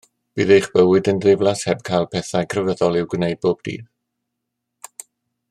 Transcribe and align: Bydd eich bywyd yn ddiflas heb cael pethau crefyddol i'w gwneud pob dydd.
Bydd 0.39 0.51
eich 0.53 0.69
bywyd 0.77 1.09
yn 1.11 1.19
ddiflas 1.25 1.61
heb 1.71 1.83
cael 1.89 2.07
pethau 2.15 2.49
crefyddol 2.55 2.99
i'w 3.03 3.11
gwneud 3.13 3.43
pob 3.45 3.61
dydd. 3.69 5.05